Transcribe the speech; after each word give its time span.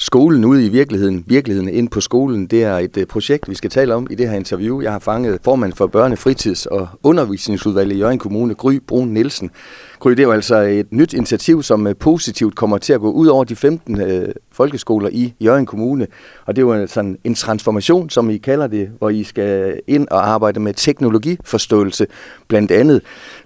skolen 0.00 0.44
ude 0.44 0.66
i 0.66 0.68
virkeligheden, 0.68 1.24
virkeligheden 1.26 1.68
ind 1.68 1.88
på 1.88 2.00
skolen. 2.00 2.46
Det 2.46 2.64
er 2.64 2.78
et 2.78 2.96
øh, 2.96 3.06
projekt, 3.06 3.48
vi 3.48 3.54
skal 3.54 3.70
tale 3.70 3.94
om 3.94 4.06
i 4.10 4.14
det 4.14 4.28
her 4.28 4.36
interview. 4.36 4.80
Jeg 4.80 4.92
har 4.92 4.98
fanget 4.98 5.38
formand 5.44 5.72
for 5.72 5.86
Børne-, 5.86 6.16
Fritids- 6.16 6.66
og 6.66 6.88
Undervisningsudvalget 7.02 7.96
i 7.96 7.98
Jørgen 7.98 8.18
Kommune, 8.18 8.54
Gry 8.54 8.80
Brun 8.86 9.08
Nielsen. 9.08 9.50
Gry, 9.98 10.10
det 10.10 10.18
er 10.18 10.22
jo 10.22 10.32
altså 10.32 10.56
et 10.56 10.92
nyt 10.92 11.12
initiativ, 11.12 11.62
som 11.62 11.86
øh, 11.86 11.96
positivt 11.96 12.54
kommer 12.54 12.78
til 12.78 12.92
at 12.92 13.00
gå 13.00 13.10
ud 13.10 13.26
over 13.26 13.44
de 13.44 13.56
15 13.56 14.00
øh, 14.00 14.28
folkeskoler 14.52 15.08
i 15.12 15.34
Jørgen 15.40 15.66
Kommune. 15.66 16.06
Og 16.46 16.56
det 16.56 16.62
er 16.62 16.66
jo 16.66 16.86
sådan 16.86 17.18
en 17.24 17.34
transformation, 17.34 18.10
som 18.10 18.30
I 18.30 18.36
kalder 18.36 18.66
det, 18.66 18.88
hvor 18.98 19.10
I 19.10 19.24
skal 19.24 19.80
ind 19.86 20.08
og 20.08 20.28
arbejde 20.28 20.60
med 20.60 20.74
teknologiforståelse 20.74 22.06
blandt 22.48 22.70
andet. 22.70 23.02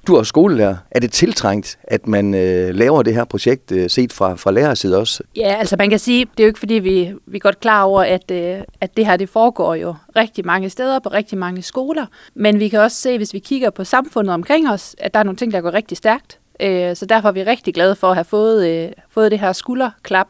Du 0.06 0.14
er 0.14 0.22
skolelærer. 0.22 0.76
Er 0.90 1.00
det 1.00 1.12
tiltrængt, 1.12 1.78
at 1.84 2.06
man 2.08 2.34
øh, 2.34 2.74
laver 2.74 3.02
det 3.02 3.14
her 3.14 3.24
projekt 3.24 3.72
øh, 3.72 3.90
set 3.90 4.12
fra, 4.12 4.34
fra 4.34 4.50
lærerside 4.50 4.98
også? 4.98 5.22
Ja, 5.36 5.54
altså 5.58 5.76
man 5.78 5.90
kan 5.90 5.98
sige, 5.98 6.26
det 6.38 6.43
er 6.44 6.46
jo 6.46 6.50
ikke 6.50 6.58
fordi, 6.58 6.74
vi, 6.74 7.12
vi 7.26 7.36
er 7.36 7.40
godt 7.40 7.60
klar 7.60 7.82
over, 7.82 8.02
at, 8.02 8.30
øh, 8.30 8.60
at 8.80 8.96
det 8.96 9.06
her 9.06 9.16
det 9.16 9.28
foregår 9.28 9.74
jo 9.74 9.94
rigtig 10.16 10.46
mange 10.46 10.70
steder 10.70 10.98
på 10.98 11.08
rigtig 11.08 11.38
mange 11.38 11.62
skoler. 11.62 12.06
Men 12.34 12.60
vi 12.60 12.68
kan 12.68 12.80
også 12.80 12.96
se, 12.96 13.16
hvis 13.16 13.34
vi 13.34 13.38
kigger 13.38 13.70
på 13.70 13.84
samfundet 13.84 14.34
omkring 14.34 14.70
os, 14.70 14.96
at 14.98 15.14
der 15.14 15.20
er 15.20 15.24
nogle 15.24 15.36
ting, 15.36 15.52
der 15.52 15.60
går 15.60 15.74
rigtig 15.74 15.96
stærkt. 15.96 16.38
Øh, 16.60 16.96
så 16.96 17.06
derfor 17.06 17.28
er 17.28 17.32
vi 17.32 17.42
rigtig 17.42 17.74
glade 17.74 17.96
for 17.96 18.08
at 18.08 18.14
have 18.14 18.24
fået, 18.24 18.68
øh, 18.68 18.92
fået 19.10 19.30
det 19.30 19.40
her 19.40 19.52
skulderklap 19.52 20.28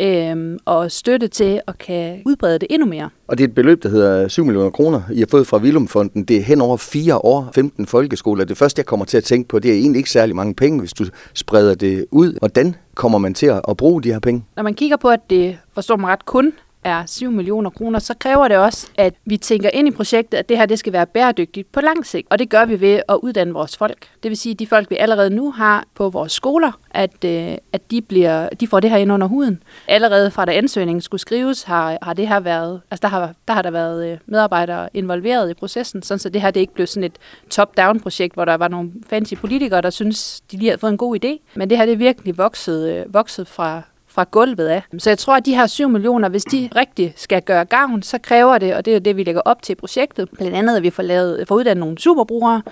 øh, 0.00 0.58
og 0.64 0.90
støtte 0.90 1.28
til 1.28 1.60
at 1.66 1.78
kan 1.78 2.22
udbrede 2.26 2.58
det 2.58 2.66
endnu 2.70 2.86
mere. 2.86 3.10
Og 3.28 3.38
det 3.38 3.44
er 3.44 3.48
et 3.48 3.54
beløb, 3.54 3.82
der 3.82 3.88
hedder 3.88 4.28
7 4.28 4.44
millioner 4.44 4.70
kroner, 4.70 5.02
I 5.12 5.18
har 5.18 5.26
fået 5.30 5.46
fra 5.46 5.58
Vilumfonden. 5.58 6.24
Det 6.24 6.36
er 6.36 6.42
hen 6.42 6.60
over 6.60 6.76
fire 6.76 7.18
år, 7.18 7.50
15 7.54 7.86
folkeskoler. 7.86 8.44
Det 8.44 8.56
første, 8.56 8.80
jeg 8.80 8.86
kommer 8.86 9.06
til 9.06 9.16
at 9.16 9.24
tænke 9.24 9.48
på, 9.48 9.58
det 9.58 9.70
er 9.70 9.74
egentlig 9.74 9.98
ikke 9.98 10.10
særlig 10.10 10.36
mange 10.36 10.54
penge, 10.54 10.80
hvis 10.80 10.92
du 10.92 11.04
spreder 11.34 11.74
det 11.74 12.06
ud. 12.10 12.38
Hvordan 12.38 12.76
kommer 12.94 13.18
man 13.18 13.34
til 13.34 13.46
at 13.46 13.76
bruge 13.76 14.02
de 14.02 14.12
her 14.12 14.18
penge? 14.18 14.44
Når 14.56 14.62
man 14.62 14.74
kigger 14.74 14.96
på, 14.96 15.08
at 15.08 15.20
det, 15.30 15.58
forstår 15.74 15.96
man 15.96 16.10
ret, 16.10 16.26
kun 16.26 16.52
er 16.84 17.06
7 17.06 17.30
millioner 17.30 17.70
kroner, 17.70 17.98
så 17.98 18.14
kræver 18.14 18.48
det 18.48 18.56
også, 18.56 18.88
at 18.98 19.14
vi 19.24 19.36
tænker 19.36 19.70
ind 19.72 19.88
i 19.88 19.90
projektet, 19.90 20.38
at 20.38 20.48
det 20.48 20.58
her 20.58 20.66
det 20.66 20.78
skal 20.78 20.92
være 20.92 21.06
bæredygtigt 21.06 21.72
på 21.72 21.80
lang 21.80 22.06
sigt. 22.06 22.26
Og 22.30 22.38
det 22.38 22.50
gør 22.50 22.64
vi 22.64 22.80
ved 22.80 23.02
at 23.08 23.14
uddanne 23.22 23.52
vores 23.52 23.76
folk. 23.76 24.08
Det 24.22 24.28
vil 24.28 24.36
sige, 24.36 24.52
at 24.52 24.58
de 24.58 24.66
folk, 24.66 24.90
vi 24.90 24.96
allerede 24.96 25.30
nu 25.30 25.50
har 25.50 25.84
på 25.94 26.08
vores 26.08 26.32
skoler, 26.32 26.72
at, 26.90 27.24
øh, 27.24 27.56
at 27.72 27.90
de, 27.90 28.02
bliver, 28.02 28.48
de 28.48 28.66
får 28.66 28.80
det 28.80 28.90
her 28.90 28.96
ind 28.96 29.12
under 29.12 29.26
huden. 29.26 29.62
Allerede 29.88 30.30
fra 30.30 30.44
da 30.44 30.52
ansøgningen 30.52 31.00
skulle 31.00 31.20
skrives, 31.20 31.62
har, 31.62 31.98
har 32.02 32.12
det 32.12 32.28
her 32.28 32.40
været, 32.40 32.80
altså 32.90 33.02
der 33.02 33.08
har, 33.08 33.34
der 33.48 33.54
har 33.54 33.62
der 33.62 33.70
været 33.70 34.12
øh, 34.12 34.18
medarbejdere 34.26 34.88
involveret 34.94 35.50
i 35.50 35.54
processen, 35.54 36.02
sådan 36.02 36.18
så 36.18 36.28
det 36.28 36.40
her 36.40 36.50
det 36.50 36.60
ikke 36.60 36.74
blev 36.74 36.86
sådan 36.86 37.04
et 37.04 37.18
top-down 37.50 38.00
projekt, 38.00 38.34
hvor 38.34 38.44
der 38.44 38.54
var 38.54 38.68
nogle 38.68 38.92
fancy 39.10 39.34
politikere, 39.34 39.80
der 39.80 39.90
synes, 39.90 40.40
de 40.52 40.56
lige 40.56 40.68
havde 40.68 40.80
fået 40.80 40.90
en 40.90 40.98
god 40.98 41.24
idé. 41.24 41.28
Men 41.54 41.70
det 41.70 41.78
her 41.78 41.86
det 41.86 41.92
er 41.92 41.96
virkelig 41.96 42.38
vokset, 42.38 42.88
øh, 42.88 43.14
vokset 43.14 43.48
fra, 43.48 43.82
fra 44.10 44.24
gulvet 44.30 44.66
af. 44.66 44.82
Så 44.98 45.10
jeg 45.10 45.18
tror, 45.18 45.36
at 45.36 45.46
de 45.46 45.54
her 45.54 45.66
7 45.66 45.88
millioner, 45.88 46.28
hvis 46.28 46.44
de 46.44 46.68
rigtig 46.76 47.12
skal 47.16 47.42
gøre 47.42 47.64
gavn, 47.64 48.02
så 48.02 48.18
kræver 48.18 48.58
det, 48.58 48.74
og 48.74 48.84
det 48.84 48.94
er 48.94 48.98
det, 48.98 49.16
vi 49.16 49.24
lægger 49.24 49.42
op 49.44 49.62
til 49.62 49.72
i 49.72 49.74
projektet, 49.74 50.28
blandt 50.30 50.56
andet, 50.56 50.76
at 50.76 50.82
vi 50.82 50.90
får, 50.90 51.02
lavet, 51.02 51.48
får 51.48 51.54
uddannet 51.54 51.80
nogle 51.80 51.98
superbrugere 51.98 52.62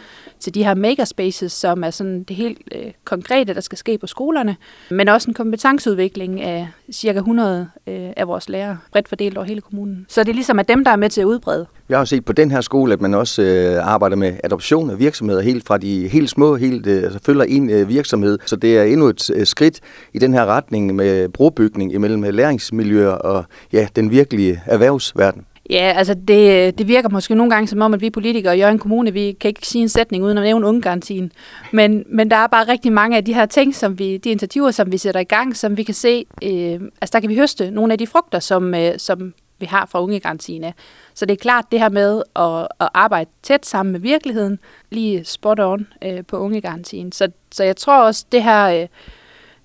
til 0.40 0.54
de 0.54 0.64
her 0.64 0.74
makerspaces, 0.74 1.52
som 1.52 1.84
er 1.84 1.90
sådan 1.90 2.22
det 2.22 2.36
helt 2.36 2.58
øh, 2.72 2.92
konkrete, 3.04 3.54
der 3.54 3.60
skal 3.60 3.78
ske 3.78 3.98
på 3.98 4.06
skolerne, 4.06 4.56
men 4.90 5.08
også 5.08 5.30
en 5.30 5.34
kompetenceudvikling 5.34 6.40
af 6.40 6.68
cirka 6.92 7.18
100 7.18 7.70
øh, 7.86 8.10
af 8.16 8.28
vores 8.28 8.48
lærere, 8.48 8.78
bredt 8.92 9.08
fordelt 9.08 9.36
over 9.36 9.46
hele 9.46 9.60
kommunen. 9.60 10.06
Så 10.08 10.24
det 10.24 10.30
er 10.30 10.34
ligesom 10.34 10.58
at 10.58 10.68
dem, 10.68 10.84
der 10.84 10.90
er 10.90 10.96
med 10.96 11.10
til 11.10 11.20
at 11.20 11.24
udbrede. 11.24 11.66
Jeg 11.88 11.98
har 11.98 12.04
set 12.04 12.24
på 12.24 12.32
den 12.32 12.50
her 12.50 12.60
skole, 12.60 12.92
at 12.92 13.00
man 13.00 13.14
også 13.14 13.42
øh, 13.42 13.92
arbejder 13.92 14.16
med 14.16 14.32
adoption 14.44 14.90
af 14.90 14.98
virksomheder, 14.98 15.40
helt 15.40 15.66
fra 15.66 15.78
de 15.78 16.08
helt 16.08 16.30
små, 16.30 16.56
helt, 16.56 16.86
øh, 16.86 17.02
altså 17.02 17.18
følger 17.26 17.44
en 17.44 17.70
øh, 17.70 17.88
virksomhed. 17.88 18.38
Så 18.46 18.56
det 18.56 18.78
er 18.78 18.82
endnu 18.82 19.06
et 19.06 19.30
øh, 19.34 19.46
skridt 19.46 19.80
i 20.12 20.18
den 20.18 20.34
her 20.34 20.46
retning 20.46 20.94
med 20.94 21.28
brobygning 21.28 21.92
imellem 21.92 22.24
øh, 22.24 22.34
læringsmiljøer 22.34 23.10
og 23.10 23.44
ja, 23.72 23.88
den 23.96 24.10
virkelige 24.10 24.62
erhvervsverden. 24.66 25.44
Ja, 25.70 25.92
altså 25.96 26.14
det, 26.14 26.66
øh, 26.66 26.72
det 26.78 26.88
virker 26.88 27.08
måske 27.08 27.34
nogle 27.34 27.50
gange 27.50 27.68
som 27.68 27.80
om, 27.80 27.94
at 27.94 28.00
vi 28.00 28.10
politikere 28.10 28.56
i 28.56 28.60
Jørgen 28.60 28.78
Kommune, 28.78 29.12
vi 29.12 29.36
kan 29.40 29.48
ikke 29.48 29.66
sige 29.66 29.82
en 29.82 29.88
sætning 29.88 30.24
uden 30.24 30.38
at 30.38 30.44
nævne 30.44 30.66
ungegarantien. 30.66 31.32
Men, 31.72 32.04
men 32.08 32.30
der 32.30 32.36
er 32.36 32.46
bare 32.46 32.68
rigtig 32.68 32.92
mange 32.92 33.16
af 33.16 33.24
de 33.24 33.34
her 33.34 33.46
ting, 33.46 33.74
som 33.74 33.98
vi, 33.98 34.16
de 34.16 34.30
initiativer, 34.30 34.70
som 34.70 34.92
vi 34.92 34.98
sætter 34.98 35.20
i 35.20 35.24
gang, 35.24 35.56
som 35.56 35.76
vi 35.76 35.82
kan 35.82 35.94
se, 35.94 36.24
øh, 36.42 36.80
altså 37.00 37.12
der 37.12 37.20
kan 37.20 37.30
vi 37.30 37.36
høste 37.36 37.70
nogle 37.70 37.92
af 37.92 37.98
de 37.98 38.06
frugter, 38.06 38.38
som, 38.38 38.74
øh, 38.74 38.92
som 38.98 39.32
vi 39.58 39.66
har 39.66 39.86
fra 39.86 40.02
ungegarantien 40.02 40.64
af. 40.64 40.74
Så 41.14 41.26
det 41.26 41.32
er 41.32 41.36
klart 41.36 41.64
det 41.72 41.80
her 41.80 41.88
med 41.88 42.22
at, 42.36 42.68
at 42.80 42.88
arbejde 42.94 43.30
tæt 43.42 43.66
sammen 43.66 43.92
med 43.92 44.00
virkeligheden, 44.00 44.58
lige 44.90 45.24
spot 45.24 45.60
on 45.60 45.86
øh, 46.04 46.24
på 46.24 46.38
ungegarantien. 46.38 47.12
Så, 47.12 47.28
så 47.52 47.64
jeg 47.64 47.76
tror 47.76 48.02
også 48.02 48.26
det 48.32 48.42
her, 48.42 48.82
øh, 48.82 48.88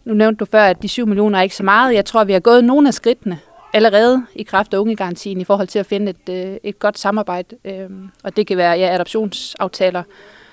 nu 0.06 0.14
nævnte 0.14 0.40
du 0.40 0.46
før, 0.46 0.64
at 0.64 0.82
de 0.82 0.88
7 0.88 1.08
millioner 1.08 1.40
er 1.40 1.44
ikke 1.44 1.56
så 1.56 1.64
meget. 1.64 1.94
Jeg 1.94 2.06
tror, 2.06 2.24
vi 2.24 2.34
har 2.34 2.40
gået 2.40 2.64
nogle 2.64 2.88
af 2.88 2.94
skridtene 2.94 3.40
allerede 3.74 4.26
i 4.36 4.44
kraft 4.44 4.74
af 4.74 4.78
ungegarantien 4.78 5.42
i 5.42 5.44
forhold 5.44 5.68
til 5.68 5.80
at 5.80 5.86
finde 5.86 6.10
et, 6.10 6.50
øh, 6.50 6.58
et 6.64 6.80
godt 6.80 7.00
samarbejde. 7.00 7.56
Øh, 7.66 7.90
og 8.24 8.36
det 8.36 8.48
kan 8.48 8.58
være 8.58 8.72
ja, 8.72 8.94
adoptionsaftaler, 8.94 10.04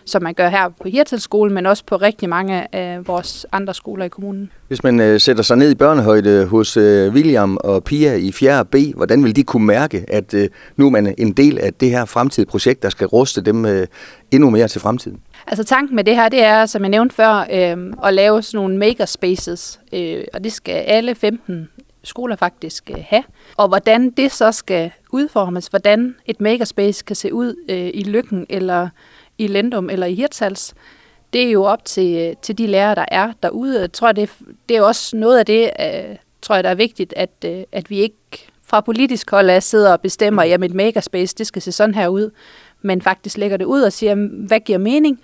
som 0.05 0.23
man 0.23 0.35
gør 0.35 0.49
her 0.49 0.69
på 0.69 0.89
Hirtals 0.89 1.29
men 1.51 1.67
også 1.67 1.85
på 1.87 1.97
rigtig 1.97 2.29
mange 2.29 2.75
af 2.75 3.09
vores 3.09 3.47
andre 3.53 3.75
skoler 3.75 4.05
i 4.05 4.09
kommunen. 4.09 4.53
Hvis 4.69 4.83
man 4.83 5.01
øh, 5.01 5.21
sætter 5.21 5.43
sig 5.43 5.57
ned 5.57 5.71
i 5.71 5.75
børnehøjde 5.75 6.47
hos 6.47 6.77
øh, 6.77 7.13
William 7.13 7.57
og 7.57 7.85
Pia 7.85 8.15
i 8.15 8.33
4. 8.33 8.65
B, 8.65 8.75
hvordan 8.97 9.25
vil 9.25 9.37
de 9.37 9.43
kunne 9.43 9.67
mærke, 9.67 10.05
at 10.09 10.35
øh, 10.35 10.49
nu 10.77 10.87
er 10.87 10.91
man 10.91 11.15
en 11.19 11.33
del 11.33 11.59
af 11.59 11.75
det 11.75 11.91
her 11.91 12.05
fremtidige 12.05 12.51
projekt, 12.51 12.83
der 12.83 12.91
skal 12.91 13.07
ruste 13.07 13.41
dem 13.41 13.67
øh, 13.67 13.87
endnu 14.31 14.51
mere 14.51 14.69
til 14.69 14.81
fremtiden? 14.81 15.21
Altså 15.47 15.65
tanken 15.65 15.97
med 15.97 16.05
det 16.05 16.17
her, 16.17 16.29
det 16.29 16.43
er, 16.43 16.67
som 16.67 16.83
jeg 16.83 16.89
nævnte 16.89 17.15
før, 17.15 17.47
øh, 17.53 17.93
at 18.05 18.15
lave 18.15 18.43
sådan 18.43 18.59
nogle 18.59 18.79
makerspaces, 18.79 19.81
øh, 19.93 20.25
og 20.35 20.45
det 20.45 20.53
skal 20.53 20.75
alle 20.75 21.15
15 21.15 21.69
skoler 22.05 22.37
faktisk 22.37 22.91
øh, 22.91 23.05
have. 23.09 23.23
Og 23.57 23.69
hvordan 23.69 24.11
det 24.11 24.33
så 24.33 24.53
skal 24.53 24.91
udformes, 25.13 25.67
hvordan 25.67 26.15
et 26.27 26.41
makerspace 26.41 27.05
kan 27.05 27.17
se 27.17 27.35
ud 27.35 27.55
øh, 27.69 27.91
i 27.95 28.03
Lykken, 28.03 28.47
eller 28.49 28.89
i 29.41 29.47
Lendum, 29.47 29.91
eller 29.91 30.07
i 30.07 30.15
Hirtshals, 30.15 30.75
det 31.33 31.43
er 31.47 31.51
jo 31.51 31.65
op 31.65 31.85
til, 31.85 32.37
til 32.43 32.59
de 32.59 32.67
lærere, 32.67 32.95
der 32.95 33.05
er 33.09 33.33
derude. 33.43 33.81
Jeg 33.81 33.93
tror, 33.93 34.13
det, 34.13 34.31
det 34.69 34.77
er 34.77 34.83
også 34.83 35.17
noget 35.17 35.39
af 35.39 35.47
det, 35.47 35.71
øh, 35.81 36.17
tror 36.43 36.55
jeg, 36.55 36.65
der 36.65 36.71
er 36.71 36.75
vigtigt, 36.75 37.15
at, 37.17 37.31
øh, 37.45 37.63
at 37.73 37.91
vi 37.91 37.99
ikke 37.99 38.17
fra 38.65 38.81
politisk 38.81 39.31
hold 39.31 39.51
af 39.51 39.63
sidder 39.63 39.93
og 39.93 40.01
bestemmer, 40.01 40.43
at 40.43 40.65
et 40.65 40.75
makerspace, 40.75 41.35
det 41.39 41.47
skal 41.47 41.63
se 41.63 41.73
sådan 41.73 41.95
her 41.95 42.09
ud, 42.09 42.31
men 42.83 43.03
faktisk 43.03 43.39
lægger 43.39 43.57
det 43.57 43.65
ud 43.65 43.83
og 43.83 43.93
siger, 43.93 44.15
hvad 44.47 44.61
giver 44.61 44.79
mening? 44.79 45.21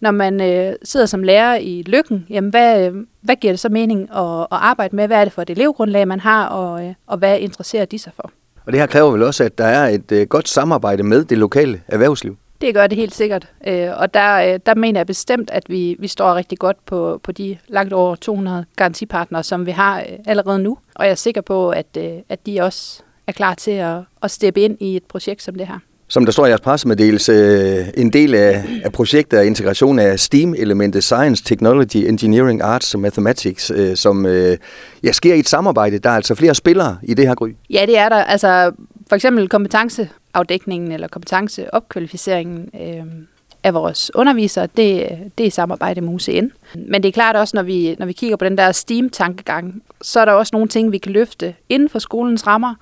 Når 0.00 0.10
man 0.10 0.40
øh, 0.40 0.74
sidder 0.82 1.06
som 1.06 1.22
lærer 1.22 1.56
i 1.56 1.82
Lykken, 1.86 2.26
jamen 2.30 2.50
hvad, 2.50 2.90
hvad 3.20 3.36
giver 3.36 3.52
det 3.52 3.60
så 3.60 3.68
mening 3.68 4.02
at, 4.02 4.40
at 4.40 4.46
arbejde 4.50 4.96
med? 4.96 5.06
Hvad 5.06 5.20
er 5.20 5.24
det 5.24 5.32
for 5.32 5.42
et 5.42 5.50
elevgrundlag, 5.50 6.08
man 6.08 6.20
har, 6.20 6.46
og, 6.46 6.86
øh, 6.86 6.94
og 7.06 7.18
hvad 7.18 7.38
interesserer 7.38 7.84
de 7.84 7.98
sig 7.98 8.12
for? 8.16 8.30
Og 8.66 8.72
det 8.72 8.80
her 8.80 8.86
kræver 8.86 9.10
vel 9.10 9.22
også, 9.22 9.44
at 9.44 9.58
der 9.58 9.64
er 9.64 9.88
et 9.88 10.12
øh, 10.12 10.26
godt 10.26 10.48
samarbejde 10.48 11.02
med 11.02 11.24
det 11.24 11.38
lokale 11.38 11.82
erhvervsliv? 11.88 12.36
Det 12.60 12.74
gør 12.74 12.86
det 12.86 12.98
helt 12.98 13.14
sikkert. 13.14 13.48
Øh, 13.66 13.88
og 13.96 14.14
der, 14.14 14.36
øh, 14.36 14.60
der 14.66 14.74
mener 14.74 15.00
jeg 15.00 15.06
bestemt, 15.06 15.50
at 15.50 15.62
vi, 15.68 15.96
vi 15.98 16.08
står 16.08 16.34
rigtig 16.34 16.58
godt 16.58 16.86
på, 16.86 17.20
på 17.22 17.32
de 17.32 17.56
langt 17.68 17.92
over 17.92 18.14
200 18.14 18.64
garantipartnere, 18.76 19.42
som 19.42 19.66
vi 19.66 19.70
har 19.70 20.00
øh, 20.00 20.18
allerede 20.26 20.58
nu. 20.58 20.78
Og 20.94 21.04
jeg 21.04 21.10
er 21.10 21.14
sikker 21.14 21.40
på, 21.40 21.70
at, 21.70 21.96
at 22.28 22.46
de 22.46 22.60
også 22.60 23.02
er 23.26 23.32
klar 23.32 23.54
til 23.54 23.70
at, 23.70 23.96
at 24.22 24.30
steppe 24.30 24.60
ind 24.60 24.76
i 24.80 24.96
et 24.96 25.04
projekt 25.04 25.42
som 25.42 25.54
det 25.54 25.66
her. 25.66 25.78
Som 26.08 26.24
der 26.24 26.32
står 26.32 26.46
i 26.46 26.48
jeres 26.48 26.60
pressemeddelelse, 26.60 27.98
en 28.00 28.12
del 28.12 28.34
af, 28.34 28.64
af 28.84 28.92
projektet 28.92 29.38
er 29.38 29.42
integration 29.42 29.98
af 29.98 30.20
STEAM-elementet 30.20 31.04
Science, 31.04 31.44
Technology, 31.44 31.96
Engineering, 31.96 32.62
Arts 32.62 32.94
og 32.94 33.00
Mathematics, 33.00 33.72
som 33.94 34.26
ja, 35.02 35.12
sker 35.12 35.34
i 35.34 35.38
et 35.38 35.48
samarbejde. 35.48 35.98
Der 35.98 36.10
er 36.10 36.14
altså 36.14 36.34
flere 36.34 36.54
spillere 36.54 36.98
i 37.02 37.14
det 37.14 37.26
her 37.26 37.34
gry. 37.34 37.48
Ja, 37.70 37.86
det 37.86 37.98
er 37.98 38.08
der. 38.08 38.16
Altså, 38.16 38.72
for 39.08 39.16
eksempel 39.16 39.48
afdækningen 40.34 40.92
eller 40.92 41.08
kompetenceopkvalificeringen 41.08 42.70
øh, 42.80 43.04
af 43.64 43.74
vores 43.74 44.10
undervisere, 44.14 44.66
det, 44.66 45.08
det 45.38 45.44
er 45.44 45.48
i 45.48 45.50
samarbejde 45.50 46.00
med 46.00 46.14
UCN. 46.14 46.48
Men 46.74 47.02
det 47.02 47.08
er 47.08 47.12
klart 47.12 47.36
også, 47.36 47.56
når 47.56 47.62
vi, 47.62 47.96
når 47.98 48.06
vi 48.06 48.12
kigger 48.12 48.36
på 48.36 48.44
den 48.44 48.58
der 48.58 48.72
STEAM-tankegang, 48.72 49.82
så 50.02 50.20
er 50.20 50.24
der 50.24 50.32
også 50.32 50.50
nogle 50.52 50.68
ting, 50.68 50.92
vi 50.92 50.98
kan 50.98 51.12
løfte 51.12 51.54
inden 51.68 51.88
for 51.88 51.98
skolens 51.98 52.46
rammer, 52.46 52.74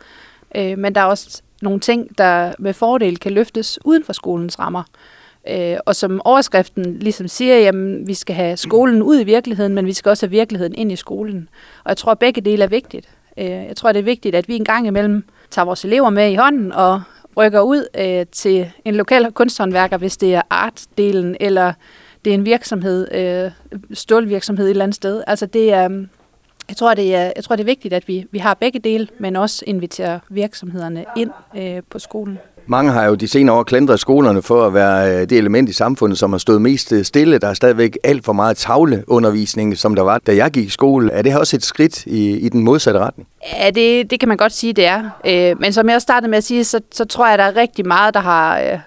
øh, 0.55 0.79
men 0.79 0.95
der 0.95 1.00
er 1.00 1.05
også 1.05 1.43
nogle 1.62 1.81
ting, 1.81 2.19
der 2.19 2.53
med 2.59 2.73
fordel 2.73 3.19
kan 3.19 3.33
løftes 3.33 3.79
uden 3.85 4.05
for 4.05 4.12
skolens 4.12 4.59
rammer. 4.59 4.83
Øh, 5.50 5.77
og 5.87 5.97
som 5.97 6.21
overskriften 6.25 6.99
ligesom 6.99 7.29
siger, 7.29 7.59
jamen 7.59 8.06
vi 8.06 8.15
skal 8.15 8.35
have 8.37 8.56
skolen 8.56 9.03
ud 9.03 9.21
i 9.21 9.25
virkeligheden, 9.25 9.75
men 9.75 9.87
vi 9.87 9.93
skal 9.93 10.11
også 10.11 10.27
have 10.27 10.31
virkeligheden 10.31 10.75
ind 10.75 10.93
i 10.93 10.97
skolen. 10.97 11.49
Og 11.85 11.89
jeg 11.89 11.97
tror, 11.97 12.12
at 12.12 12.19
begge 12.19 12.41
dele 12.41 12.65
er 12.65 12.69
vigtigt. 12.69 13.09
Øh, 13.37 13.47
jeg 13.47 13.77
tror, 13.77 13.93
det 13.93 13.99
er 13.99 14.05
vigtigt, 14.05 14.35
at 14.35 14.49
vi 14.49 14.56
en 14.56 14.65
gang 14.65 14.87
imellem 14.87 15.25
tager 15.50 15.67
vores 15.67 15.85
elever 15.85 16.11
med 16.11 16.31
i 16.31 16.35
hånden 16.35 16.73
og 16.73 17.03
rykker 17.37 17.61
ud 17.61 17.89
øh, 17.99 18.27
til 18.33 18.71
en 18.85 18.95
lokal 18.95 19.33
kunsthåndværker, 19.33 19.97
hvis 19.97 20.17
det 20.17 20.35
er 20.35 20.43
artdelen, 20.51 21.37
eller 21.41 21.73
det 22.25 22.31
er 22.31 22.35
en 22.35 22.45
virksomhed, 22.45 23.15
øh, 23.15 23.51
stålvirksomhed 23.93 24.67
et 24.67 24.71
eller 24.71 24.85
andet 24.85 24.95
sted. 24.95 25.23
Altså 25.27 25.47
det 25.47 25.73
er, 25.73 25.85
øhm, 25.85 26.09
jeg 26.69 26.77
tror, 26.77 26.95
det 26.95 27.15
er, 27.15 27.33
jeg 27.37 27.45
tror, 27.45 27.57
det 27.57 27.63
er 27.63 27.67
vigtigt, 27.67 27.95
at 27.95 28.09
vi, 28.09 28.27
vi 28.31 28.39
har 28.39 28.55
begge 28.55 28.79
dele, 28.79 29.09
men 29.19 29.37
også 29.37 29.65
inviterer 29.67 30.19
virksomhederne 30.29 31.05
ind 31.17 31.31
øh, 31.57 31.83
på 31.91 31.99
skolen. 31.99 32.39
Mange 32.70 32.93
har 32.93 33.05
jo 33.05 33.15
de 33.15 33.29
senere 33.29 33.56
år 33.56 33.62
klandret 33.62 34.00
skolerne 34.00 34.43
for 34.43 34.67
at 34.67 34.75
være 34.75 35.15
øh, 35.15 35.20
det 35.20 35.32
element 35.32 35.69
i 35.69 35.73
samfundet, 35.73 36.19
som 36.19 36.32
har 36.32 36.38
stået 36.38 36.62
mest 36.62 36.93
øh, 36.93 37.05
stille. 37.05 37.38
Der 37.38 37.49
er 37.49 37.55
stadigvæk 37.55 37.99
alt 38.05 38.25
for 38.25 38.32
meget 38.32 38.56
tavleundervisning, 38.56 39.79
som 39.79 39.94
der 39.94 40.03
var, 40.03 40.19
da 40.19 40.37
jeg 40.37 40.50
gik 40.50 40.67
i 40.67 40.70
skole. 40.70 41.12
Er 41.12 41.23
det 41.23 41.32
her 41.32 41.38
også 41.38 41.56
et 41.56 41.65
skridt 41.65 42.06
i, 42.06 42.38
i 42.38 42.49
den 42.49 42.65
modsatte 42.65 43.00
retning? 43.00 43.29
Ja, 43.59 43.70
det, 43.70 44.11
det 44.11 44.20
kan 44.20 44.29
man 44.29 44.37
godt 44.37 44.53
sige, 44.53 44.73
det 44.73 44.87
er. 44.87 45.11
Øh, 45.26 45.61
men 45.61 45.73
som 45.73 45.88
jeg 45.88 45.94
også 45.94 46.05
startede 46.05 46.31
med 46.31 46.38
at 46.38 46.44
sige, 46.44 46.65
så, 46.65 46.81
så 46.93 47.05
tror 47.05 47.29
jeg, 47.29 47.38
der 47.38 47.44
er 47.44 47.56
rigtig 47.56 47.87
meget, 47.87 48.15
der 48.15 48.20
har... 48.20 48.61
Øh, 48.61 48.79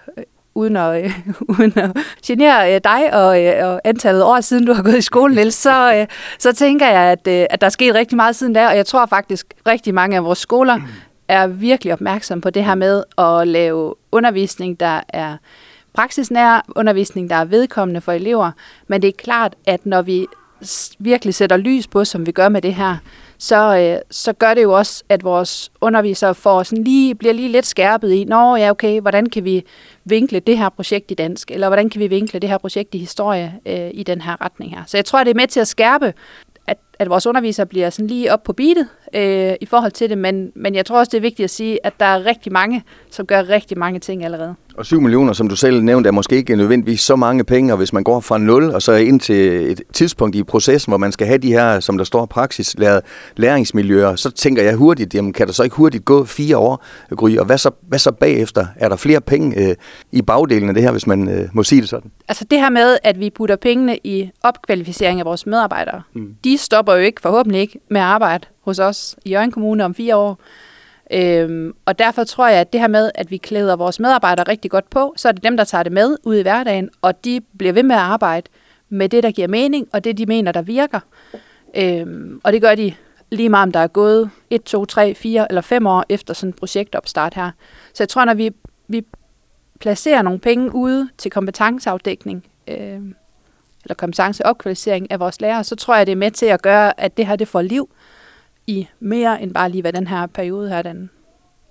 uden 0.55 0.77
at, 0.77 1.03
øh, 1.05 1.11
uden 1.59 1.73
at 1.75 1.97
genere 2.25 2.75
øh, 2.75 2.81
dig 2.83 3.13
og, 3.13 3.43
øh, 3.43 3.67
og 3.67 3.81
antallet 3.83 4.23
år 4.23 4.41
siden, 4.41 4.65
du 4.65 4.73
har 4.73 4.83
gået 4.83 4.97
i 4.97 5.01
skole, 5.01 5.35
Niels, 5.35 5.55
så, 5.55 5.95
øh, 5.95 6.07
så 6.39 6.53
tænker 6.53 6.87
jeg, 6.87 7.01
at, 7.01 7.27
øh, 7.27 7.45
at 7.49 7.61
der 7.61 7.65
er 7.65 7.71
sket 7.71 7.95
rigtig 7.95 8.15
meget 8.15 8.35
siden 8.35 8.53
da, 8.53 8.67
og 8.67 8.75
jeg 8.77 8.85
tror 8.85 9.05
faktisk, 9.05 9.45
rigtig 9.67 9.93
mange 9.93 10.15
af 10.15 10.23
vores 10.23 10.39
skoler 10.39 10.79
er 11.31 11.47
virkelig 11.47 11.93
opmærksom 11.93 12.41
på 12.41 12.49
det 12.49 12.65
her 12.65 12.75
med 12.75 13.03
at 13.17 13.47
lave 13.47 13.95
undervisning, 14.11 14.79
der 14.79 15.01
er 15.09 15.37
praksisnær, 15.93 16.65
undervisning, 16.75 17.29
der 17.29 17.35
er 17.35 17.45
vedkommende 17.45 18.01
for 18.01 18.11
elever. 18.11 18.51
Men 18.87 19.01
det 19.01 19.07
er 19.07 19.11
klart, 19.17 19.55
at 19.65 19.85
når 19.85 20.01
vi 20.01 20.27
virkelig 20.99 21.35
sætter 21.35 21.57
lys 21.57 21.87
på, 21.87 22.05
som 22.05 22.25
vi 22.25 22.31
gør 22.31 22.49
med 22.49 22.61
det 22.61 22.73
her, 22.73 22.97
så, 23.37 23.77
øh, 23.77 24.01
så 24.11 24.33
gør 24.33 24.53
det 24.53 24.63
jo 24.63 24.77
også, 24.77 25.03
at 25.09 25.23
vores 25.23 25.71
undervisere 25.81 26.35
får 26.35 26.63
sådan 26.63 26.83
lige, 26.83 27.15
bliver 27.15 27.33
lige 27.33 27.49
lidt 27.49 27.65
skærpet 27.65 28.11
i, 28.11 28.23
nå 28.23 28.55
ja, 28.55 28.69
okay, 28.69 29.01
hvordan 29.01 29.25
kan 29.25 29.43
vi 29.43 29.63
vinkle 30.05 30.39
det 30.39 30.57
her 30.57 30.69
projekt 30.69 31.11
i 31.11 31.13
dansk, 31.13 31.51
eller 31.51 31.67
hvordan 31.67 31.89
kan 31.89 32.01
vi 32.01 32.07
vinkle 32.07 32.39
det 32.39 32.49
her 32.49 32.57
projekt 32.57 32.95
i 32.95 32.97
historie 32.97 33.53
øh, 33.65 33.89
i 33.93 34.03
den 34.03 34.21
her 34.21 34.41
retning 34.41 34.75
her. 34.75 34.83
Så 34.87 34.97
jeg 34.97 35.05
tror, 35.05 35.23
det 35.23 35.31
er 35.31 35.35
med 35.35 35.47
til 35.47 35.59
at 35.59 35.67
skærpe, 35.67 36.13
at, 36.67 36.77
at 37.01 37.09
vores 37.09 37.27
undervisere 37.27 37.65
bliver 37.65 37.89
sådan 37.89 38.07
lige 38.07 38.33
op 38.33 38.43
på 38.43 38.53
beatet, 38.53 38.87
øh, 39.15 39.53
i 39.61 39.65
forhold 39.65 39.91
til 39.91 40.09
det, 40.09 40.17
men, 40.17 40.51
men 40.55 40.75
jeg 40.75 40.85
tror 40.85 40.99
også, 40.99 41.09
det 41.09 41.17
er 41.17 41.21
vigtigt 41.21 41.43
at 41.43 41.49
sige, 41.49 41.85
at 41.85 41.93
der 41.99 42.05
er 42.05 42.25
rigtig 42.25 42.51
mange, 42.51 42.83
som 43.11 43.25
gør 43.25 43.49
rigtig 43.49 43.77
mange 43.77 43.99
ting 43.99 44.25
allerede. 44.25 44.55
Og 44.77 44.85
7 44.85 45.01
millioner, 45.01 45.33
som 45.33 45.49
du 45.49 45.55
selv 45.55 45.81
nævnte, 45.83 46.07
er 46.07 46.11
måske 46.11 46.35
ikke 46.35 46.55
nødvendigvis 46.55 47.01
så 47.01 47.15
mange 47.15 47.43
penge, 47.43 47.73
og 47.73 47.77
hvis 47.77 47.93
man 47.93 48.03
går 48.03 48.19
fra 48.19 48.37
0 48.37 48.69
og 48.69 48.81
så 48.81 48.93
ind 48.93 49.19
til 49.19 49.71
et 49.71 49.81
tidspunkt 49.93 50.35
i 50.35 50.43
processen, 50.43 50.91
hvor 50.91 50.97
man 50.97 51.11
skal 51.11 51.27
have 51.27 51.37
de 51.37 51.51
her, 51.51 51.79
som 51.79 51.97
der 51.97 52.05
står 52.05 52.25
praksis, 52.25 52.75
læringsmiljøer, 53.37 54.15
så 54.15 54.31
tænker 54.31 54.63
jeg 54.63 54.75
hurtigt, 54.75 55.13
jamen 55.13 55.33
kan 55.33 55.47
der 55.47 55.53
så 55.53 55.63
ikke 55.63 55.75
hurtigt 55.75 56.05
gå 56.05 56.25
fire 56.25 56.57
år, 56.57 56.85
Gry, 57.15 57.37
og 57.37 57.45
hvad 57.45 57.57
så, 57.57 57.71
hvad 57.81 57.99
så 57.99 58.11
bagefter? 58.11 58.65
Er 58.75 58.89
der 58.89 58.95
flere 58.95 59.21
penge 59.21 59.69
øh, 59.69 59.75
i 60.11 60.21
bagdelen 60.21 60.69
af 60.69 60.75
det 60.75 60.83
her, 60.83 60.91
hvis 60.91 61.07
man 61.07 61.29
øh, 61.29 61.49
må 61.53 61.63
sige 61.63 61.81
det 61.81 61.89
sådan? 61.89 62.11
Altså 62.27 62.45
det 62.51 62.59
her 62.59 62.69
med, 62.69 62.97
at 63.03 63.19
vi 63.19 63.29
putter 63.29 63.55
pengene 63.55 63.97
i 64.03 64.31
opkvalificering 64.43 65.19
af 65.19 65.25
vores 65.25 65.45
medarbejdere, 65.45 66.01
mm. 66.13 66.35
de 66.43 66.57
stopper 66.57 66.90
jo 66.95 67.01
ikke, 67.01 67.21
forhåbentlig 67.21 67.61
ikke, 67.61 67.79
med 67.87 68.01
at 68.01 68.07
arbejde 68.07 68.47
hos 68.61 68.79
os 68.79 69.15
i 69.25 69.29
Jørgen 69.29 69.51
Kommune 69.51 69.85
om 69.85 69.95
fire 69.95 70.15
år. 70.15 70.39
Øhm, 71.13 71.73
og 71.85 71.99
derfor 71.99 72.23
tror 72.23 72.47
jeg, 72.47 72.59
at 72.59 72.73
det 72.73 72.81
her 72.81 72.87
med, 72.87 73.11
at 73.15 73.31
vi 73.31 73.37
klæder 73.37 73.75
vores 73.75 73.99
medarbejdere 73.99 74.47
rigtig 74.47 74.71
godt 74.71 74.89
på, 74.89 75.13
så 75.17 75.27
er 75.27 75.31
det 75.31 75.43
dem, 75.43 75.57
der 75.57 75.63
tager 75.63 75.83
det 75.83 75.91
med 75.91 76.17
ud 76.23 76.35
i 76.35 76.41
hverdagen, 76.41 76.89
og 77.01 77.25
de 77.25 77.41
bliver 77.57 77.73
ved 77.73 77.83
med 77.83 77.95
at 77.95 78.01
arbejde 78.01 78.49
med 78.89 79.09
det, 79.09 79.23
der 79.23 79.31
giver 79.31 79.47
mening, 79.47 79.87
og 79.93 80.03
det, 80.03 80.17
de 80.17 80.25
mener, 80.25 80.51
der 80.51 80.61
virker. 80.61 80.99
Øhm, 81.75 82.41
og 82.43 82.53
det 82.53 82.61
gør 82.61 82.75
de 82.75 82.93
lige 83.31 83.49
meget, 83.49 83.63
om 83.63 83.71
der 83.71 83.79
er 83.79 83.87
gået 83.87 84.29
1, 84.49 84.63
2, 84.63 84.85
3, 84.85 85.15
4 85.15 85.47
eller 85.49 85.61
5 85.61 85.87
år 85.87 86.05
efter 86.09 86.33
sådan 86.33 86.49
et 86.49 86.55
projektopstart 86.55 87.33
her. 87.33 87.51
Så 87.93 88.03
jeg 88.03 88.09
tror, 88.09 88.25
når 88.25 88.33
vi, 88.33 88.51
vi 88.87 89.05
placerer 89.79 90.21
nogle 90.21 90.39
penge 90.39 90.75
ude 90.75 91.09
til 91.17 91.31
kompetenceafdækning, 91.31 92.45
øh, 92.67 92.99
eller 93.83 93.95
kompetenceopkvalificering 93.95 95.11
af 95.11 95.19
vores 95.19 95.41
lærere, 95.41 95.63
så 95.63 95.75
tror 95.75 95.95
jeg, 95.95 96.05
det 96.05 96.11
er 96.11 96.15
med 96.15 96.31
til 96.31 96.45
at 96.45 96.61
gøre, 96.61 96.99
at 96.99 97.17
det 97.17 97.27
her 97.27 97.35
det 97.35 97.47
får 97.47 97.61
liv 97.61 97.89
i 98.67 98.87
mere 98.99 99.41
end 99.41 99.53
bare 99.53 99.69
lige, 99.69 99.81
hvad 99.81 99.93
den 99.93 100.07
her 100.07 100.27
periode 100.27 100.69
her, 100.69 100.81
den, 100.81 101.09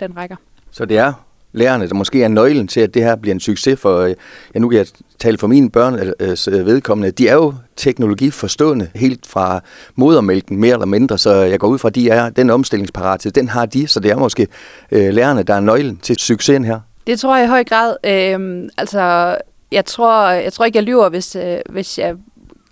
den 0.01 0.17
rækker. 0.17 0.37
Så 0.71 0.85
det 0.85 0.99
er 0.99 1.13
lærerne, 1.53 1.89
der 1.89 1.95
måske 1.95 2.23
er 2.23 2.29
nøglen 2.29 2.69
til, 2.69 2.81
at 2.81 2.95
det 2.95 3.03
her 3.03 3.17
bliver 3.17 3.35
en 3.35 3.41
succes 3.41 3.81
for, 3.81 3.99
øh, 4.01 4.15
ja 4.55 4.59
nu 4.59 4.69
kan 4.69 4.79
jeg 4.79 4.87
tale 5.19 5.39
for 5.39 5.47
mine 5.47 5.71
børn 5.71 5.95
øh, 5.95 6.67
vedkommende, 6.67 7.11
de 7.11 7.29
er 7.29 7.35
jo 7.35 7.55
teknologiforstående 7.77 8.91
helt 8.95 9.27
fra 9.27 9.61
modermælken 9.95 10.57
mere 10.57 10.73
eller 10.73 10.87
mindre, 10.87 11.19
så 11.19 11.33
jeg 11.35 11.61
går 11.61 11.69
ud 11.69 11.79
fra, 11.79 11.89
at 11.89 11.95
de 11.95 12.11
er 12.11 12.31
den 12.31 12.51
omstillingsparathed, 12.51 13.33
den 13.33 13.49
har 13.49 13.67
de, 13.67 13.87
så 13.87 14.01
det 14.01 14.11
er 14.11 14.17
måske 14.17 14.47
øh, 14.93 15.09
lærerne, 15.15 15.43
der 15.43 15.55
er 15.55 15.61
nøglen 15.61 15.97
til 15.97 16.17
succesen 16.17 16.65
her. 16.65 16.81
Det 17.07 17.21
tror 17.21 17.37
jeg 17.37 17.45
i 17.45 17.49
høj 17.49 17.65
grad. 17.65 17.97
Øh, 18.05 18.69
altså, 18.79 19.37
jeg 19.73 19.85
tror, 19.85 20.29
jeg 20.31 20.53
tror 20.53 20.65
ikke, 20.65 20.77
jeg 20.77 20.85
lyver, 20.85 21.09
hvis, 21.09 21.37
øh, 21.37 21.59
hvis 21.69 21.99
jeg 21.99 22.17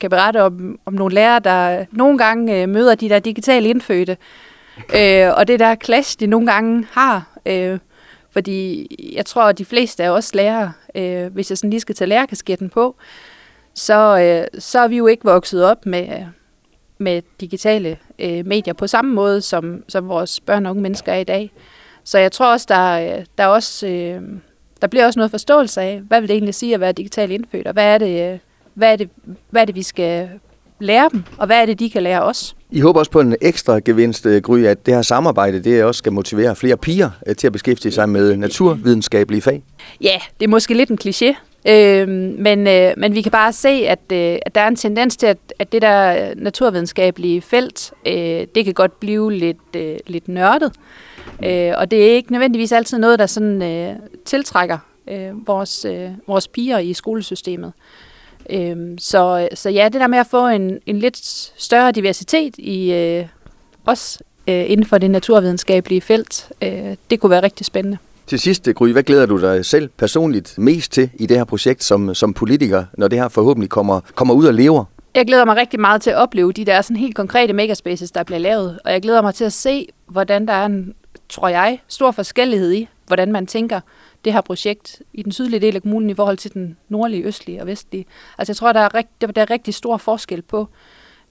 kan 0.00 0.10
berette 0.10 0.42
om, 0.42 0.78
om 0.86 0.92
nogle 0.92 1.14
lærere, 1.14 1.40
der 1.40 1.84
nogle 1.92 2.18
gange 2.18 2.62
øh, 2.62 2.68
møder 2.68 2.94
de 2.94 3.08
der 3.08 3.18
digitale 3.18 3.68
indfødte, 3.68 4.16
øh, 4.96 5.28
og 5.36 5.48
det 5.48 5.60
der 5.60 5.74
clash, 5.84 6.20
de 6.20 6.26
nogle 6.26 6.52
gange 6.52 6.86
har. 6.92 7.38
Øh, 7.46 7.78
fordi 8.30 8.86
jeg 9.16 9.26
tror, 9.26 9.42
at 9.42 9.58
de 9.58 9.64
fleste 9.64 10.02
er 10.02 10.10
også 10.10 10.30
lærere, 10.34 10.72
øh, 10.94 11.32
hvis 11.32 11.50
jeg 11.50 11.58
sådan 11.58 11.70
lige 11.70 11.80
skal 11.80 11.94
tage 11.94 12.08
lærerkasketten 12.08 12.70
på, 12.70 12.96
så, 13.74 14.18
øh, 14.18 14.60
så 14.60 14.78
er 14.78 14.88
vi 14.88 14.96
jo 14.96 15.06
ikke 15.06 15.24
vokset 15.24 15.64
op 15.64 15.86
med, 15.86 16.26
med 16.98 17.22
digitale 17.40 17.98
øh, 18.18 18.46
medier 18.46 18.74
på 18.74 18.86
samme 18.86 19.14
måde, 19.14 19.40
som, 19.40 19.84
som 19.88 20.08
vores 20.08 20.40
børn 20.40 20.66
og 20.66 20.70
unge 20.70 20.82
mennesker 20.82 21.12
er 21.12 21.18
i 21.18 21.24
dag. 21.24 21.52
Så 22.04 22.18
jeg 22.18 22.32
tror 22.32 22.52
også, 22.52 22.66
der, 22.68 22.98
der, 23.38 23.44
er 23.44 23.48
også, 23.48 23.86
øh, 23.86 24.22
der 24.82 24.88
bliver 24.88 25.06
også 25.06 25.18
noget 25.18 25.30
forståelse 25.30 25.80
af, 25.80 26.00
hvad 26.08 26.20
vil 26.20 26.28
det 26.28 26.34
egentlig 26.34 26.54
sige 26.54 26.74
at 26.74 26.80
være 26.80 26.92
digital 26.92 27.30
indfødt, 27.30 27.66
og 27.66 27.72
hvad 27.72 27.94
er 27.94 27.98
det, 27.98 28.32
øh, 28.32 28.38
hvad 28.74 28.92
er 28.92 28.96
det, 28.96 29.08
hvad 29.50 29.62
er 29.62 29.66
det 29.66 29.74
vi 29.74 29.82
skal 29.82 30.28
lære 30.80 31.08
dem, 31.12 31.22
og 31.38 31.46
hvad 31.46 31.62
er 31.62 31.66
det, 31.66 31.78
de 31.78 31.90
kan 31.90 32.02
lære 32.02 32.22
os. 32.22 32.56
I 32.70 32.80
håber 32.80 32.98
også 33.00 33.10
på 33.10 33.20
en 33.20 33.36
ekstra 33.40 33.80
gevinst, 33.84 34.26
øh, 34.26 34.42
Gry, 34.42 34.58
at 34.58 34.86
det 34.86 34.94
her 34.94 35.02
samarbejde 35.02 35.64
det 35.64 35.84
også 35.84 35.98
skal 35.98 36.12
motivere 36.12 36.56
flere 36.56 36.76
piger 36.76 37.10
øh, 37.26 37.36
til 37.36 37.46
at 37.46 37.52
beskæftige 37.52 37.92
sig 37.92 38.08
med 38.08 38.36
naturvidenskabelige 38.36 39.42
fag? 39.42 39.62
Ja, 40.00 40.20
det 40.40 40.46
er 40.46 40.50
måske 40.50 40.74
lidt 40.74 40.90
en 40.90 40.98
kliché, 41.04 41.34
øh, 41.68 42.08
men, 42.38 42.66
øh, 42.66 42.94
men 42.96 43.14
vi 43.14 43.22
kan 43.22 43.32
bare 43.32 43.52
se, 43.52 43.68
at, 43.68 44.12
øh, 44.12 44.38
at 44.46 44.54
der 44.54 44.60
er 44.60 44.68
en 44.68 44.76
tendens 44.76 45.16
til, 45.16 45.26
at, 45.26 45.38
at 45.58 45.72
det 45.72 45.82
der 45.82 46.34
naturvidenskabelige 46.36 47.40
felt, 47.40 47.92
øh, 48.06 48.46
det 48.54 48.64
kan 48.64 48.74
godt 48.74 49.00
blive 49.00 49.32
lidt, 49.32 49.76
øh, 49.76 49.96
lidt 50.06 50.28
nørdet. 50.28 50.72
Øh, 51.44 51.72
og 51.76 51.90
det 51.90 52.10
er 52.10 52.14
ikke 52.14 52.32
nødvendigvis 52.32 52.72
altid 52.72 52.98
noget, 52.98 53.18
der 53.18 53.26
sådan 53.26 53.62
øh, 53.62 53.96
tiltrækker 54.24 54.78
øh, 55.08 55.46
vores, 55.46 55.84
øh, 55.84 56.10
vores 56.26 56.48
piger 56.48 56.78
i 56.78 56.92
skolesystemet. 56.92 57.72
Øh, 58.50 58.76
så, 58.98 59.48
så 59.54 59.70
ja, 59.70 59.88
det 59.92 60.00
der 60.00 60.06
med 60.06 60.18
at 60.18 60.26
få 60.26 60.48
en, 60.48 60.78
en 60.86 60.98
lidt 60.98 61.18
større 61.56 61.92
diversitet 61.92 62.54
i 62.58 62.92
øh, 62.92 63.26
os 63.86 64.18
øh, 64.48 64.70
inden 64.70 64.86
for 64.86 64.98
det 64.98 65.10
naturvidenskabelige 65.10 66.00
felt, 66.00 66.52
øh, 66.62 66.96
det 67.10 67.20
kunne 67.20 67.30
være 67.30 67.42
rigtig 67.42 67.66
spændende. 67.66 67.98
Til 68.28 68.38
sidst, 68.38 68.68
Gry, 68.74 68.92
hvad 68.92 69.02
glæder 69.02 69.26
du 69.26 69.40
dig 69.40 69.64
selv 69.64 69.88
personligt 69.88 70.58
mest 70.58 70.92
til 70.92 71.10
i 71.14 71.26
det 71.26 71.36
her 71.36 71.44
projekt 71.44 71.84
som, 71.84 72.14
som 72.14 72.34
politiker, 72.34 72.84
når 72.98 73.08
det 73.08 73.18
her 73.18 73.28
forhåbentlig 73.28 73.70
kommer, 73.70 74.00
kommer 74.14 74.34
ud 74.34 74.46
og 74.46 74.54
lever? 74.54 74.84
Jeg 75.14 75.26
glæder 75.26 75.44
mig 75.44 75.56
rigtig 75.56 75.80
meget 75.80 76.02
til 76.02 76.10
at 76.10 76.16
opleve 76.16 76.52
de 76.52 76.64
der 76.64 76.82
sådan 76.82 76.96
helt 76.96 77.14
konkrete 77.16 77.52
megaspaces, 77.52 78.10
der 78.10 78.22
bliver 78.22 78.38
lavet. 78.38 78.78
Og 78.84 78.92
jeg 78.92 79.02
glæder 79.02 79.22
mig 79.22 79.34
til 79.34 79.44
at 79.44 79.52
se, 79.52 79.88
hvordan 80.06 80.46
der 80.46 80.52
er 80.52 80.66
en, 80.66 80.94
tror 81.28 81.48
jeg, 81.48 81.78
stor 81.88 82.10
forskellighed 82.10 82.72
i, 82.72 82.88
hvordan 83.06 83.32
man 83.32 83.46
tænker 83.46 83.80
det 84.24 84.32
her 84.32 84.40
projekt 84.40 85.02
i 85.12 85.22
den 85.22 85.32
sydlige 85.32 85.60
del 85.60 85.76
af 85.76 85.82
kommunen 85.82 86.10
i 86.10 86.14
forhold 86.14 86.36
til 86.36 86.54
den 86.54 86.76
nordlige, 86.88 87.22
østlige 87.22 87.60
og 87.60 87.66
vestlige. 87.66 88.06
Altså 88.38 88.50
jeg 88.50 88.56
tror, 88.56 88.72
der 88.72 88.80
er, 88.80 88.94
rigt, 88.94 89.20
der 89.20 89.42
er 89.42 89.50
rigtig 89.50 89.74
stor 89.74 89.96
forskel 89.96 90.42
på, 90.42 90.68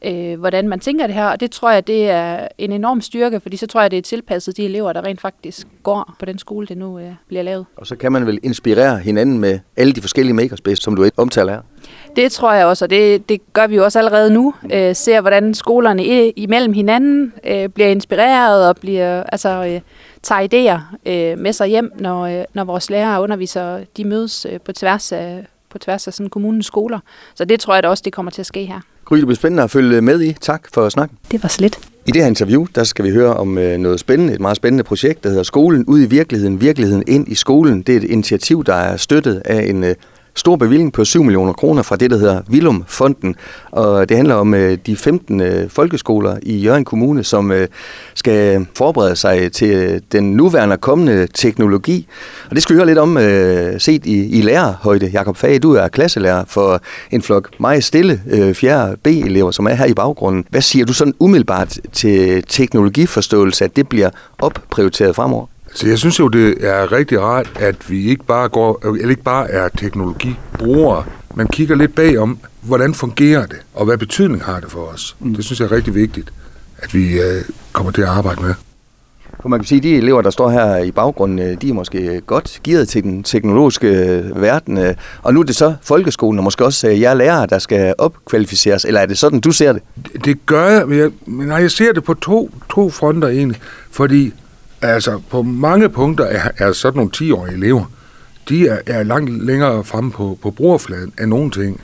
øh, 0.02 0.40
hvordan 0.40 0.68
man 0.68 0.80
tænker 0.80 1.08
det 1.08 1.16
her, 1.16 1.26
og 1.26 1.40
det 1.40 1.52
tror 1.52 1.72
jeg, 1.72 1.88
det 1.88 2.10
er 2.10 2.48
en 2.58 2.72
enorm 2.72 3.02
styrke, 3.02 3.40
fordi 3.40 3.58
så 3.58 3.68
tror 3.68 3.82
jeg, 3.82 3.92
det 3.92 3.98
er 3.98 4.02
tilpasset 4.02 4.58
de 4.58 4.66
elever, 4.66 4.94
der 4.94 5.06
rent 5.06 5.22
faktisk 5.22 5.68
går 5.84 6.16
på 6.20 6.26
den 6.26 6.40
skole, 6.40 6.68
det 6.68 6.78
nu 6.78 7.00
øh, 7.00 7.12
bliver 7.28 7.44
lavet. 7.44 7.66
Og 7.76 7.88
så 7.88 7.96
kan 7.96 8.12
man 8.12 8.26
vel 8.26 8.40
inspirere 8.44 9.00
hinanden 9.00 9.40
med 9.40 9.60
alle 9.78 9.94
de 9.94 10.02
forskellige 10.02 10.34
makerspace, 10.34 10.82
som 10.82 10.96
du 10.96 11.10
omtaler 11.18 11.54
her? 11.54 11.62
Det 12.16 12.32
tror 12.32 12.54
jeg 12.54 12.66
også, 12.66 12.86
og 12.86 12.90
det, 12.90 13.30
det 13.30 13.54
gør 13.54 13.68
vi 13.68 13.76
jo 13.76 13.84
også 13.84 14.00
allerede 14.00 14.34
nu. 14.34 14.54
Øh, 14.74 14.96
ser, 14.96 15.22
hvordan 15.22 15.54
skolerne 15.54 16.30
imellem 16.30 16.74
hinanden 16.74 17.34
øh, 17.44 17.70
bliver 17.70 17.90
inspireret 17.90 18.70
og 18.70 18.78
bliver, 18.78 19.24
altså, 19.24 19.66
øh, 19.66 19.82
tager 20.24 20.42
idéer 20.42 21.10
øh, 21.12 21.40
med 21.40 21.54
sig 21.54 21.68
hjem, 21.68 21.92
når, 22.00 22.26
øh, 22.26 22.46
når 22.54 22.64
vores 22.64 22.90
lærere 22.90 23.18
og 23.18 23.24
undervisere 23.24 23.86
de 23.98 24.04
mødes 24.04 24.46
øh, 24.50 24.60
på 24.60 24.72
tværs 24.72 25.12
af 25.12 25.46
på 25.70 25.78
tværs 25.78 26.08
af 26.08 26.14
sådan 26.14 26.30
kommunens 26.30 26.66
skoler. 26.66 27.00
Så 27.36 27.46
det 27.46 27.60
tror 27.60 27.74
jeg 27.74 27.84
da 27.84 27.88
også, 27.88 28.02
det 28.06 28.14
kommer 28.14 28.32
til 28.32 28.42
at 28.42 28.46
ske 28.46 28.66
her. 28.66 28.80
Gry, 29.08 29.18
det 29.18 29.26
bliver 29.26 29.36
spændende 29.36 29.64
at 29.64 29.72
følge 29.72 30.02
med 30.02 30.22
i. 30.22 30.34
Tak 30.42 30.62
for 30.74 30.90
snakken. 30.90 31.18
Det 31.32 31.44
var 31.44 31.50
slet. 31.50 31.80
I 32.06 32.12
det 32.12 32.22
her 32.22 32.28
interview, 32.28 32.66
der 32.76 32.84
skal 32.84 33.06
vi 33.06 33.12
høre 33.12 33.34
om 33.34 33.58
øh, 33.58 33.78
noget 33.78 34.00
spændende, 34.00 34.34
et 34.34 34.40
meget 34.40 34.58
spændende 34.58 34.84
projekt, 34.84 35.24
der 35.24 35.30
hedder 35.30 35.44
Skolen 35.44 35.86
ud 35.86 36.02
i 36.02 36.06
virkeligheden, 36.06 36.62
virkeligheden 36.62 37.04
ind 37.08 37.28
i 37.28 37.36
skolen. 37.36 37.82
Det 37.82 37.94
er 37.94 37.98
et 37.98 38.04
initiativ, 38.04 38.64
der 38.64 38.74
er 38.74 38.98
støttet 38.98 39.42
af 39.46 39.70
en 39.70 39.84
øh, 39.84 39.96
stor 40.38 40.56
bevilling 40.56 40.94
på 40.94 41.06
7 41.06 41.24
millioner 41.24 41.54
kroner 41.54 41.82
fra 41.82 41.96
det, 41.96 42.12
der 42.12 42.18
hedder 42.18 42.42
Vilum-fonden. 42.48 43.36
Og 43.72 44.10
det 44.10 44.18
handler 44.18 44.36
om 44.36 44.54
øh, 44.54 44.78
de 44.86 44.96
15 44.96 45.42
øh, 45.42 45.70
folkeskoler 45.70 46.38
i 46.44 46.58
Jørgen 46.58 46.86
Kommune, 46.86 47.24
som 47.24 47.52
øh, 47.52 47.68
skal 48.14 48.66
forberede 48.76 49.16
sig 49.16 49.52
til 49.52 49.70
øh, 49.70 50.02
den 50.12 50.32
nuværende 50.34 50.74
og 50.74 50.82
kommende 50.82 51.28
teknologi. 51.34 52.08
Og 52.50 52.56
det 52.56 52.64
skal 52.64 52.74
vi 52.74 52.78
høre 52.78 52.88
lidt 52.88 52.98
om 52.98 53.18
øh, 53.18 53.80
set 53.80 54.06
i, 54.06 54.38
i 54.38 54.42
lærerhøjde. 54.42 55.08
Jakob 55.08 55.38
Fage, 55.38 55.60
du 55.60 55.74
er 55.74 55.88
klasselærer 55.88 56.44
for 56.48 56.82
en 57.12 57.22
flok 57.22 57.60
meget 57.60 57.84
stille 57.84 58.22
øh, 58.30 58.54
4. 58.54 58.96
B-elever, 59.04 59.52
som 59.52 59.68
er 59.68 59.74
her 59.74 59.86
i 59.86 59.94
baggrunden. 59.94 60.46
Hvad 60.50 60.62
siger 60.62 60.86
du 60.86 60.94
sådan 60.94 61.14
umiddelbart 61.20 61.80
til 61.94 62.44
teknologiforståelse, 62.48 63.66
at 63.66 63.76
det 63.76 63.90
bliver 63.90 64.10
opprioriteret 64.40 65.16
fremover? 65.16 65.46
Så 65.78 65.88
jeg 65.88 65.98
synes 65.98 66.20
jo, 66.20 66.28
det 66.28 66.68
er 66.68 66.92
rigtig 66.92 67.22
rart, 67.22 67.52
at 67.60 67.90
vi 67.90 68.10
ikke 68.10 68.24
bare, 68.24 68.50
går, 68.50 68.96
eller 68.96 69.10
ikke 69.10 69.24
bare 69.24 69.52
er 69.52 69.70
teknologibrugere, 69.70 71.04
man 71.36 71.48
kigger 71.48 71.76
lidt 71.76 71.96
bagom, 71.96 72.40
hvordan 72.62 72.94
fungerer 72.94 73.46
det, 73.46 73.58
og 73.74 73.86
hvad 73.86 73.98
betydning 73.98 74.44
har 74.44 74.60
det 74.60 74.72
for 74.72 74.80
os. 74.80 75.16
Mm. 75.20 75.36
Det 75.36 75.46
synes 75.46 75.60
jeg 75.60 75.66
er 75.66 75.72
rigtig 75.72 75.96
vigtigt, 75.96 76.34
at 76.78 76.94
vi 76.94 77.20
øh, 77.20 77.44
kommer 77.74 77.92
til 77.92 78.02
at 78.02 78.08
arbejde 78.08 78.42
med. 78.42 78.54
For 79.42 79.50
man 79.50 79.60
kan 79.60 79.68
sige, 79.68 79.78
at 79.78 79.84
de 79.84 79.96
elever, 79.96 80.22
der 80.22 80.30
står 80.30 80.50
her 80.50 80.78
i 80.78 80.92
baggrunden, 80.92 81.40
øh, 81.40 81.62
de 81.62 81.70
er 81.70 81.74
måske 81.74 82.22
godt 82.26 82.60
gearet 82.64 82.90
til 82.90 83.04
den 83.04 83.24
teknologiske 83.24 83.88
øh, 83.88 84.42
verden. 84.42 84.78
Øh, 84.78 84.96
og 85.24 85.34
nu 85.34 85.40
er 85.40 85.44
det 85.44 85.56
så 85.56 85.76
folkeskolen 85.82 86.40
og 86.40 86.44
måske 86.44 86.66
også 86.66 86.88
jer 86.88 87.14
lærere, 87.14 87.46
der 87.46 87.60
skal 87.60 87.94
opkvalificeres. 87.98 88.86
Eller 88.86 89.02
er 89.02 89.06
det 89.06 89.18
sådan, 89.18 89.40
du 89.40 89.52
ser 89.52 89.74
det? 89.74 89.82
Det, 90.26 90.46
gør 90.46 90.70
jeg, 90.70 90.88
men 90.88 91.00
jeg, 91.00 91.12
men 91.26 91.50
jeg 91.50 91.72
ser 91.72 91.94
det 91.94 92.04
på 92.04 92.14
to, 92.14 92.52
to 92.74 92.90
fronter 92.90 93.28
egentlig. 93.28 93.62
Fordi 93.92 94.34
altså, 94.82 95.22
på 95.30 95.42
mange 95.42 95.90
punkter 95.90 96.26
er, 96.26 96.50
er 96.58 96.72
sådan 96.72 96.98
nogle 96.98 97.12
10-årige 97.16 97.54
elever, 97.54 97.86
de 98.50 98.68
er, 98.68 98.80
er 98.86 99.04
langt 99.04 99.46
længere 99.46 99.84
fremme 99.84 100.12
på, 100.12 100.38
på 100.42 100.52
brugerfladen 100.52 101.14
af 101.18 101.30
nogle 101.30 101.52
ting. 101.52 101.82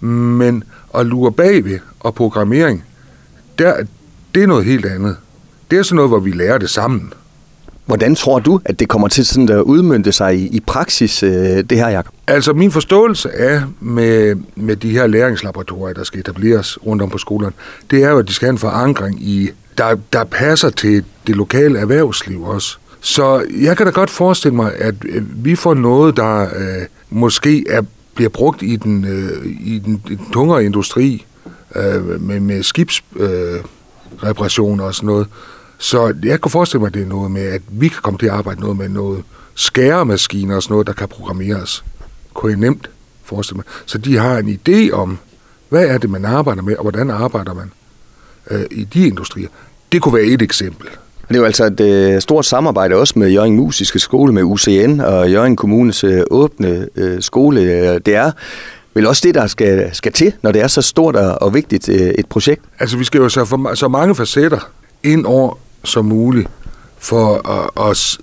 Men 0.00 0.64
at 0.94 1.06
lure 1.06 1.32
bagved 1.32 1.78
og 2.00 2.14
programmering, 2.14 2.84
der, 3.58 3.74
det 4.34 4.42
er 4.42 4.46
noget 4.46 4.64
helt 4.64 4.86
andet. 4.86 5.16
Det 5.70 5.78
er 5.78 5.82
sådan 5.82 5.96
noget, 5.96 6.10
hvor 6.10 6.18
vi 6.18 6.30
lærer 6.30 6.58
det 6.58 6.70
sammen. 6.70 7.12
Hvordan 7.86 8.14
tror 8.14 8.38
du, 8.38 8.60
at 8.64 8.80
det 8.80 8.88
kommer 8.88 9.08
til 9.08 9.26
sådan 9.26 9.48
at 9.48 9.60
udmynde 9.60 10.12
sig 10.12 10.38
i, 10.38 10.46
i 10.46 10.60
praksis, 10.60 11.22
øh, 11.22 11.30
det 11.30 11.72
her, 11.72 11.88
Jacob? 11.88 12.14
Altså 12.26 12.52
min 12.52 12.70
forståelse 12.70 13.28
er 13.28 13.62
med, 13.80 14.36
med 14.56 14.76
de 14.76 14.90
her 14.90 15.06
læringslaboratorier, 15.06 15.94
der 15.94 16.04
skal 16.04 16.20
etableres 16.20 16.86
rundt 16.86 17.02
om 17.02 17.10
på 17.10 17.18
skolerne, 17.18 17.52
det 17.90 18.04
er 18.04 18.10
jo, 18.10 18.18
at 18.18 18.28
de 18.28 18.32
skal 18.32 18.46
have 18.46 18.52
en 18.52 18.58
forankring 18.58 19.22
i, 19.22 19.50
der, 19.78 19.96
der 20.12 20.24
passer 20.24 20.70
til 20.70 21.04
det 21.26 21.36
lokale 21.36 21.78
erhvervsliv 21.78 22.42
også. 22.42 22.76
Så 23.00 23.46
jeg 23.60 23.76
kan 23.76 23.86
da 23.86 23.92
godt 23.92 24.10
forestille 24.10 24.56
mig, 24.56 24.76
at 24.76 24.94
øh, 25.04 25.44
vi 25.44 25.56
får 25.56 25.74
noget, 25.74 26.16
der 26.16 26.42
øh, 26.42 26.86
måske 27.10 27.64
er, 27.68 27.82
bliver 28.14 28.30
brugt 28.30 28.62
i 28.62 28.76
den, 28.76 29.04
øh, 29.04 29.46
i 29.60 29.78
den, 29.78 30.02
i 30.10 30.14
den 30.14 30.30
tungere 30.32 30.64
industri, 30.64 31.26
øh, 31.76 32.20
med, 32.20 32.40
med 32.40 32.62
skibsreparationer 32.62 34.84
øh, 34.84 34.88
og 34.88 34.94
sådan 34.94 35.06
noget. 35.06 35.26
Så 35.78 36.14
jeg 36.22 36.40
kan 36.40 36.50
forestille 36.50 36.80
mig, 36.80 36.86
at 36.86 36.94
det 36.94 37.02
er 37.02 37.06
noget 37.06 37.30
med, 37.30 37.42
at 37.42 37.62
vi 37.68 37.88
kan 37.88 38.02
komme 38.02 38.18
til 38.18 38.26
at 38.26 38.32
arbejde 38.32 38.60
noget 38.60 38.76
med 38.76 38.88
noget 38.88 39.24
skæremaskiner 39.54 40.56
og 40.56 40.62
sådan 40.62 40.74
noget, 40.74 40.86
der 40.86 40.92
kan 40.92 41.08
programmeres. 41.08 41.84
Kunne 42.34 42.52
jeg 42.52 42.58
nemt 42.58 42.90
forestille 43.24 43.56
mig. 43.56 43.64
Så 43.86 43.98
de 43.98 44.16
har 44.16 44.38
en 44.38 44.60
idé 44.68 44.90
om, 44.90 45.18
hvad 45.68 45.86
er 45.86 45.98
det, 45.98 46.10
man 46.10 46.24
arbejder 46.24 46.62
med, 46.62 46.76
og 46.76 46.82
hvordan 46.82 47.10
arbejder 47.10 47.54
man 47.54 47.72
øh, 48.50 48.64
i 48.70 48.84
de 48.84 49.06
industrier. 49.06 49.48
Det 49.92 50.02
kunne 50.02 50.14
være 50.14 50.24
et 50.24 50.42
eksempel. 50.42 50.88
Det 51.28 51.36
er 51.36 51.38
jo 51.38 51.44
altså 51.44 51.64
et 51.64 51.80
øh, 51.80 52.20
stort 52.20 52.46
samarbejde 52.46 52.94
også 52.94 53.18
med 53.18 53.30
Jørgen 53.30 53.56
Musiske 53.56 53.98
Skole, 53.98 54.32
med 54.32 54.42
UCN 54.42 55.00
og 55.00 55.30
Jørgen 55.30 55.56
Kommunes 55.56 56.04
øh, 56.04 56.22
åbne 56.30 56.88
øh, 56.96 57.22
skole. 57.22 57.60
Øh, 57.60 58.00
det 58.06 58.14
er 58.14 58.32
vel 58.94 59.06
også 59.06 59.22
det, 59.24 59.34
der 59.34 59.46
skal, 59.46 59.90
skal 59.92 60.12
til, 60.12 60.32
når 60.42 60.52
det 60.52 60.62
er 60.62 60.66
så 60.66 60.82
stort 60.82 61.16
og, 61.16 61.42
og 61.42 61.54
vigtigt 61.54 61.88
øh, 61.88 61.96
et 61.96 62.26
projekt? 62.26 62.62
Altså, 62.78 62.96
vi 62.96 63.04
skal 63.04 63.18
jo 63.18 63.28
så 63.28 63.44
for, 63.44 63.74
så 63.74 63.88
mange 63.88 64.14
facetter 64.14 64.70
ind 65.02 65.26
over 65.26 65.58
som 65.84 66.04
muligt 66.04 66.48
for 66.98 67.48
at, 67.48 67.70
os 67.76 68.20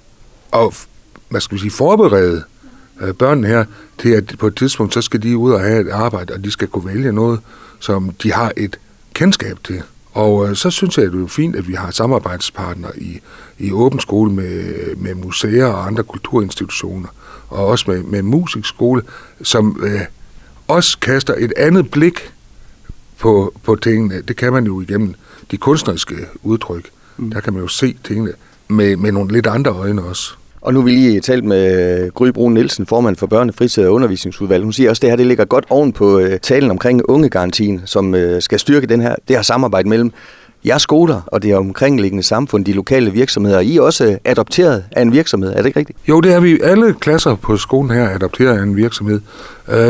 at 0.53 0.87
hvad 1.29 1.41
skal 1.41 1.55
vi 1.55 1.59
sige, 1.59 1.71
forberede 1.71 2.43
øh, 3.01 3.13
børnene 3.13 3.47
her 3.47 3.65
til, 3.99 4.09
at 4.09 4.35
på 4.39 4.47
et 4.47 4.55
tidspunkt, 4.55 4.93
så 4.93 5.01
skal 5.01 5.23
de 5.23 5.37
ud 5.37 5.51
og 5.51 5.61
have 5.61 5.81
et 5.81 5.89
arbejde, 5.89 6.33
og 6.33 6.43
de 6.43 6.51
skal 6.51 6.67
kunne 6.67 6.85
vælge 6.93 7.11
noget, 7.11 7.39
som 7.79 8.09
de 8.23 8.33
har 8.33 8.51
et 8.57 8.79
kendskab 9.13 9.57
til. 9.63 9.81
Og 10.13 10.49
øh, 10.49 10.55
så 10.55 10.69
synes 10.69 10.97
jeg, 10.97 11.05
at 11.05 11.11
det 11.11 11.23
er 11.23 11.27
fint, 11.27 11.55
at 11.55 11.67
vi 11.67 11.73
har 11.73 11.91
samarbejdspartnere 11.91 12.99
i, 12.99 13.19
i 13.59 13.71
åben 13.71 13.99
skole 13.99 14.31
med, 14.31 14.95
med 14.95 15.15
museer 15.15 15.65
og 15.65 15.87
andre 15.87 16.03
kulturinstitutioner, 16.03 17.07
og 17.49 17.67
også 17.67 17.91
med, 17.91 18.03
med 18.03 18.21
musikskole, 18.21 19.01
som 19.41 19.81
øh, 19.83 20.01
også 20.67 20.99
kaster 20.99 21.33
et 21.37 21.53
andet 21.57 21.91
blik 21.91 22.33
på, 23.19 23.53
på 23.63 23.75
tingene. 23.75 24.21
Det 24.21 24.35
kan 24.35 24.53
man 24.53 24.65
jo 24.65 24.81
igennem 24.81 25.15
de 25.51 25.57
kunstneriske 25.57 26.15
udtryk. 26.43 26.89
Mm. 27.17 27.31
Der 27.31 27.39
kan 27.39 27.53
man 27.53 27.61
jo 27.61 27.67
se 27.67 27.97
tingene 28.03 28.33
med, 28.67 28.95
med 28.95 29.11
nogle 29.11 29.31
lidt 29.31 29.47
andre 29.47 29.71
øjne 29.71 30.03
også. 30.03 30.33
Og 30.61 30.73
nu 30.73 30.81
vil 30.81 30.93
vi 30.93 30.99
lige 30.99 31.21
talt 31.21 31.43
med 31.43 32.01
øh, 32.03 32.11
Gry 32.11 32.27
Brun 32.27 32.53
Nielsen, 32.53 32.85
formand 32.85 33.15
for 33.15 33.27
Børne, 33.27 33.53
Fritid 33.53 33.85
og 33.85 33.93
Undervisningsudvalg. 33.93 34.63
Hun 34.63 34.73
siger 34.73 34.89
også, 34.89 34.99
at 34.99 35.01
det 35.01 35.09
her 35.09 35.15
det 35.15 35.27
ligger 35.27 35.45
godt 35.45 35.65
oven 35.69 35.93
på 35.93 36.19
øh, 36.19 36.39
talen 36.39 36.71
omkring 36.71 37.09
ungegarantien, 37.09 37.81
som 37.85 38.15
øh, 38.15 38.41
skal 38.41 38.59
styrke 38.59 38.87
den 38.87 39.01
her, 39.01 39.15
det 39.27 39.35
her 39.35 39.43
samarbejde 39.43 39.89
mellem 39.89 40.11
jeres 40.65 40.81
skoler 40.81 41.21
og 41.27 41.43
det 41.43 41.55
omkringliggende 41.55 42.23
samfund, 42.23 42.65
de 42.65 42.73
lokale 42.73 43.11
virksomheder. 43.11 43.59
I 43.59 43.75
er 43.75 43.81
også 43.81 44.17
adopteret 44.25 44.83
af 44.91 45.01
en 45.01 45.11
virksomhed, 45.11 45.49
er 45.49 45.57
det 45.57 45.65
ikke 45.65 45.79
rigtigt? 45.79 45.99
Jo, 46.09 46.21
det 46.21 46.33
er 46.33 46.39
vi. 46.39 46.59
Alle 46.63 46.93
klasser 46.93 47.35
på 47.35 47.57
skolen 47.57 47.91
her 47.91 48.03
er 48.03 48.15
adopteret 48.15 48.57
af 48.57 48.63
en 48.63 48.75
virksomhed. 48.75 49.21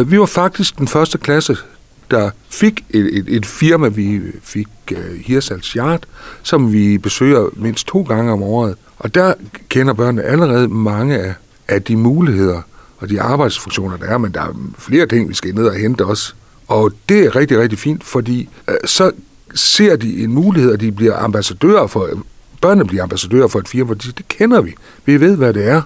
Vi 0.06 0.20
var 0.20 0.26
faktisk 0.26 0.78
den 0.78 0.88
første 0.88 1.18
klasse, 1.18 1.58
der 2.12 2.30
fik 2.50 2.86
et, 2.90 3.18
et, 3.18 3.26
et 3.28 3.46
firma, 3.46 3.88
vi 3.88 4.22
fik 4.44 4.68
øh, 4.92 4.98
uh, 4.98 5.20
Hirsals 5.26 5.68
Yard, 5.68 6.04
som 6.44 6.74
vi 6.74 6.98
besøger 6.98 7.50
mindst 7.56 7.88
to 7.88 8.02
gange 8.02 8.32
om 8.32 8.44
året. 8.44 8.76
Og 9.00 9.16
der 9.16 9.34
kender 9.70 9.94
børnene 9.94 10.24
allerede 10.24 10.68
mange 10.68 11.20
af, 11.20 11.34
af 11.68 11.84
de 11.84 11.96
muligheder 11.96 12.62
og 12.98 13.10
de 13.10 13.22
arbejdsfunktioner, 13.22 13.98
der 13.98 14.06
er, 14.06 14.18
men 14.18 14.32
der 14.32 14.42
er 14.42 14.54
flere 14.78 15.06
ting, 15.06 15.30
vi 15.30 15.34
skal 15.34 15.56
ned 15.56 15.66
og 15.66 15.76
hente 15.76 16.06
også. 16.06 16.34
Og 16.68 16.92
det 17.10 17.26
er 17.26 17.36
rigtig, 17.36 17.60
rigtig 17.60 17.80
fint, 17.80 18.04
fordi 18.04 18.50
uh, 18.68 18.76
så 18.86 19.12
ser 19.56 19.96
de 19.96 20.24
en 20.24 20.34
mulighed, 20.34 20.74
at 20.74 20.80
de 20.80 20.92
bliver 20.92 21.16
ambassadører 21.16 21.88
for, 21.88 22.10
børnene 22.62 22.88
bliver 22.88 23.04
ambassadører 23.04 23.48
for 23.48 23.60
et 23.60 23.68
firma, 23.68 23.94
de 23.94 24.02
siger, 24.02 24.14
det 24.14 24.28
kender 24.28 24.62
vi. 24.62 24.76
Vi 25.06 25.20
ved, 25.20 25.38
hvad 25.38 25.54
det 25.54 25.68
er. 25.68 25.82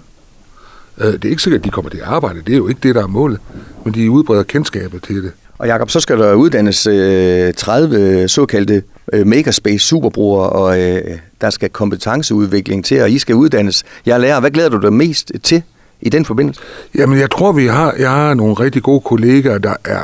Øh, 0.98 1.13
det 1.13 1.25
er 1.25 1.29
ikke 1.29 1.41
sikkert, 1.41 1.60
at 1.60 1.65
de 1.65 1.70
kommer 1.70 1.91
til 1.91 1.98
at 1.98 2.03
arbejde. 2.03 2.41
Det 2.41 2.53
er 2.53 2.58
jo 2.58 2.67
ikke 2.67 2.79
det, 2.84 2.96
der 2.96 3.03
er 3.03 3.08
målet. 3.08 3.39
Men 3.84 3.94
de 3.94 4.12
udbreder 4.12 4.44
kendskabet 4.44 5.03
til 5.03 5.24
det. 5.24 5.32
Og 5.57 5.67
Jakob, 5.67 5.89
så 5.89 6.00
skal 6.00 6.19
der 6.19 6.33
uddannes 6.33 6.88
øh, 6.88 7.53
30 7.53 8.27
såkaldte 8.27 8.83
øh, 9.13 9.27
Makerspace 9.27 9.85
superbrugere, 9.85 10.50
og 10.50 10.81
øh, 10.81 11.17
der 11.41 11.50
skal 11.50 11.69
kompetenceudvikling 11.69 12.85
til, 12.85 13.01
og 13.01 13.12
I 13.12 13.19
skal 13.19 13.35
uddannes. 13.35 13.83
Jeg 14.05 14.19
lærer, 14.19 14.39
hvad 14.39 14.51
glæder 14.51 14.69
du 14.69 14.77
dig 14.77 14.93
mest 14.93 15.31
til 15.43 15.63
i 16.01 16.09
den 16.09 16.25
forbindelse? 16.25 16.62
Jamen, 16.95 17.19
jeg 17.19 17.31
tror, 17.31 17.51
vi 17.51 17.65
har, 17.65 17.93
jeg 18.00 18.12
har 18.12 18.33
nogle 18.33 18.53
rigtig 18.53 18.83
gode 18.83 19.01
kollegaer, 19.01 19.57
der 19.57 19.74
er 19.85 20.03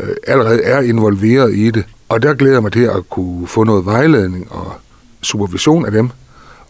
øh, 0.00 0.08
allerede 0.26 0.62
er 0.62 0.80
involveret 0.80 1.54
i 1.54 1.70
det. 1.70 1.84
Og 2.08 2.22
der 2.22 2.34
glæder 2.34 2.54
jeg 2.54 2.62
mig 2.62 2.72
til 2.72 2.84
at 2.84 3.10
kunne 3.10 3.46
få 3.46 3.64
noget 3.64 3.86
vejledning 3.86 4.52
og 4.52 4.72
supervision 5.22 5.86
af 5.86 5.92
dem 5.92 6.10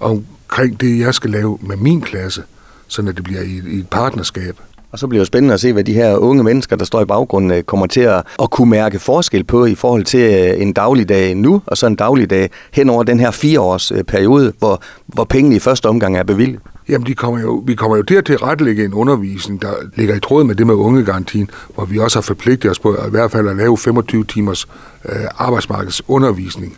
omkring 0.01 0.81
det, 0.81 0.99
jeg 0.99 1.15
skal 1.15 1.31
lave 1.31 1.59
med 1.61 1.77
min 1.77 2.01
klasse, 2.01 2.43
så 2.89 3.03
det 3.03 3.25
bliver 3.25 3.41
i, 3.41 3.63
i 3.67 3.79
et 3.79 3.89
partnerskab. 3.89 4.57
Og 4.93 4.99
så 4.99 5.07
bliver 5.07 5.21
det 5.21 5.27
spændende 5.27 5.55
at 5.55 5.61
se, 5.61 5.73
hvad 5.73 5.85
de 5.85 5.93
her 5.93 6.17
unge 6.17 6.45
mennesker, 6.45 6.77
der 6.77 6.85
står 6.85 7.03
i 7.03 7.05
baggrunden, 7.05 7.51
øh, 7.51 7.63
kommer 7.63 7.87
til 7.87 8.01
at, 8.01 8.23
at 8.43 8.51
kunne 8.51 8.71
mærke 8.71 8.99
forskel 8.99 9.45
på 9.45 9.65
i 9.65 9.75
forhold 9.75 10.05
til 10.05 10.21
øh, 10.21 10.63
en 10.63 10.73
dagligdag 10.73 11.35
nu, 11.35 11.63
og 11.67 11.77
så 11.77 11.87
en 11.87 11.95
dagligdag 11.95 12.51
hen 12.73 12.91
over 12.91 13.03
den 13.03 13.21
her 13.21 13.31
fireårs 13.31 13.93
øh, 13.93 14.05
periode, 14.05 14.53
hvor, 14.59 14.83
hvor 15.07 15.25
pengene 15.25 15.57
i 15.57 15.59
første 15.59 15.89
omgang 15.89 16.17
er 16.17 16.23
bevilget. 16.23 16.61
Jamen, 16.89 17.07
de 17.07 17.15
kommer 17.15 17.41
jo, 17.41 17.63
vi 17.67 17.75
kommer 17.75 17.97
jo 17.97 18.03
til 18.03 18.15
at 18.15 18.25
tilrettelægge 18.25 18.85
en 18.85 18.95
undervisning, 18.95 19.63
der 19.63 19.73
ligger 19.97 20.15
i 20.15 20.21
tråd 20.21 20.45
med 20.45 20.55
det 20.55 20.67
med 20.67 20.75
ungegarantien, 20.75 21.51
hvor 21.75 21.85
vi 21.85 21.99
også 21.99 22.19
har 22.19 22.23
forpligtet 22.23 22.71
os 22.71 22.79
på 22.79 22.93
at 22.93 23.09
i 23.09 23.11
hvert 23.11 23.31
fald 23.31 23.49
at 23.49 23.57
lave 23.57 23.79
25 23.79 24.25
timers 24.25 24.69
øh, 25.05 25.15
arbejdsmarkedsundervisning 25.39 26.77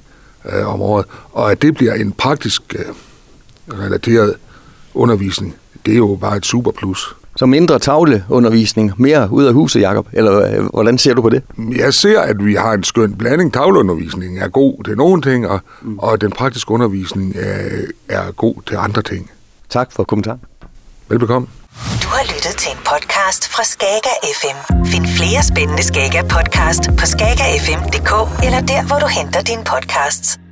øh, 0.53 0.75
om 0.75 0.83
året, 0.83 1.07
og 1.33 1.51
at 1.51 1.63
det 1.63 1.75
bliver 1.75 1.95
en 1.95 2.13
praktisk 2.13 2.75
øh, 2.79 2.85
relateret 3.81 4.35
undervisning, 4.95 5.55
det 5.87 5.93
er 5.93 5.99
jo 5.99 6.19
bare 6.21 6.37
et 6.37 6.47
super 6.47 6.71
plus. 6.71 7.17
Så 7.37 7.47
mindre 7.47 7.79
tavleundervisning, 7.79 8.93
mere 8.97 9.29
ud 9.31 9.45
af 9.45 9.53
huset, 9.55 9.81
Jakob? 9.81 10.07
Eller 10.13 10.59
øh, 10.59 10.65
hvordan 10.73 10.99
ser 10.99 11.15
du 11.15 11.23
på 11.23 11.29
det? 11.29 11.43
Jeg 11.77 11.95
ser, 11.95 12.21
at 12.21 12.45
vi 12.45 12.55
har 12.55 12.73
en 12.73 12.85
skøn 12.85 13.15
blanding. 13.15 13.53
Tavleundervisning 13.53 14.39
er 14.39 14.49
god 14.49 14.85
til 14.85 14.97
nogle 14.97 15.23
ting, 15.23 15.49
og, 15.49 15.61
mm. 15.83 15.99
og 15.99 16.21
den 16.21 16.31
praktiske 16.31 16.71
undervisning 16.71 17.37
er, 17.37 17.81
er 18.09 18.33
god 18.33 18.55
til 18.67 18.77
andre 18.77 19.03
ting. 19.03 19.31
Tak 19.71 19.93
for 19.93 20.05
kommentaren. 20.05 20.41
Velbekomme. 21.09 21.49
Du 22.03 22.09
har 22.09 22.25
lyttet 22.35 22.55
til 22.59 22.71
en 22.73 22.79
podcast 22.79 23.49
fra 23.49 23.65
Skager 23.65 24.17
FM. 24.41 24.85
Find 24.85 25.07
flere 25.07 25.43
spændende 25.43 25.83
Skager 25.83 26.23
podcast 26.23 26.83
på 26.99 27.07
skagerfm.dk 27.07 28.45
eller 28.47 28.61
der, 28.61 28.87
hvor 28.87 28.99
du 28.99 29.07
henter 29.07 29.41
dine 29.43 29.65
podcasts. 29.65 30.44